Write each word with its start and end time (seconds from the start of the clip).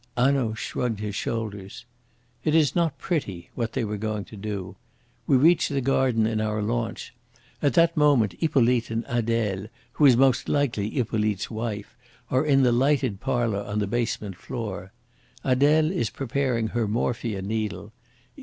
Hanaud 0.17 0.55
shrugged 0.55 0.99
his 0.99 1.13
shoulders. 1.13 1.85
"It 2.43 2.55
is 2.55 2.75
not 2.75 2.97
pretty 2.97 3.51
what 3.53 3.73
they 3.73 3.83
were 3.83 3.97
going 3.99 4.25
to 4.25 4.35
do. 4.35 4.75
We 5.27 5.37
reach 5.37 5.69
the 5.69 5.79
garden 5.79 6.25
in 6.25 6.41
our 6.41 6.59
launch. 6.59 7.13
At 7.61 7.75
that 7.75 7.95
moment 7.95 8.33
Hippolyte 8.39 8.89
and 8.89 9.05
Adele, 9.07 9.67
who 9.91 10.07
is 10.07 10.17
most 10.17 10.49
likely 10.49 10.89
Hippolyte's 10.89 11.51
wife, 11.51 11.95
are 12.31 12.43
in 12.43 12.63
the 12.63 12.71
lighted 12.71 13.19
parlour 13.19 13.61
on 13.61 13.77
the 13.77 13.85
basement 13.85 14.37
floor. 14.37 14.91
Adele 15.43 15.91
is 15.91 16.09
preparing 16.09 16.69
her 16.69 16.87
morphia 16.87 17.43
needle. 17.43 17.93